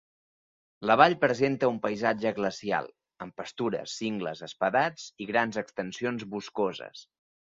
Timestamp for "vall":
1.01-1.15